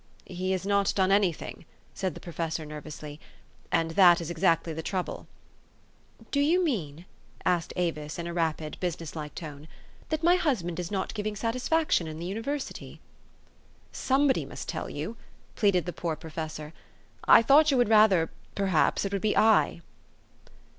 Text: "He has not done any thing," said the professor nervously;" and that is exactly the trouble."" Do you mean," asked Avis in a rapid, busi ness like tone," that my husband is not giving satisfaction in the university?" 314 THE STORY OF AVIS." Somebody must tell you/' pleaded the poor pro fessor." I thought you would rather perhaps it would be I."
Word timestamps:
"He 0.25 0.49
has 0.53 0.65
not 0.65 0.95
done 0.95 1.11
any 1.11 1.31
thing," 1.31 1.63
said 1.93 2.15
the 2.15 2.19
professor 2.19 2.65
nervously;" 2.65 3.19
and 3.71 3.91
that 3.91 4.19
is 4.19 4.31
exactly 4.31 4.73
the 4.73 4.81
trouble."" 4.81 5.27
Do 6.31 6.39
you 6.39 6.63
mean," 6.63 7.05
asked 7.45 7.71
Avis 7.75 8.17
in 8.17 8.25
a 8.25 8.33
rapid, 8.33 8.77
busi 8.81 8.99
ness 8.99 9.15
like 9.15 9.35
tone," 9.35 9.67
that 10.09 10.23
my 10.23 10.37
husband 10.37 10.79
is 10.79 10.89
not 10.89 11.13
giving 11.13 11.35
satisfaction 11.35 12.07
in 12.07 12.17
the 12.17 12.25
university?" 12.25 12.99
314 13.93 14.49
THE 14.49 14.55
STORY 14.55 14.81
OF 14.81 14.85
AVIS." 14.87 14.95
Somebody 14.95 14.95
must 14.95 14.97
tell 14.97 15.11
you/' 15.11 15.17
pleaded 15.55 15.85
the 15.85 15.93
poor 15.93 16.15
pro 16.15 16.31
fessor." 16.31 16.73
I 17.37 17.43
thought 17.43 17.69
you 17.69 17.77
would 17.77 17.87
rather 17.89 18.31
perhaps 18.55 19.05
it 19.05 19.11
would 19.13 19.21
be 19.21 19.37
I." 19.37 19.81